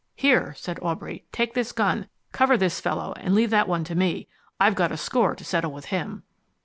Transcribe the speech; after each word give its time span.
"Here," 0.15 0.55
said 0.57 0.79
Aubrey, 0.81 1.25
"take 1.31 1.53
this 1.53 1.71
gun. 1.71 2.07
Cover 2.31 2.57
this 2.57 2.79
fellow 2.79 3.13
and 3.17 3.35
leave 3.35 3.51
that 3.51 3.67
one 3.67 3.83
to 3.83 3.93
me. 3.93 4.27
I've 4.59 4.73
got 4.73 4.91
a 4.91 4.97
score 4.97 5.35
to 5.35 5.45
settle 5.45 5.71
with 5.73 5.85
him." 5.93 6.23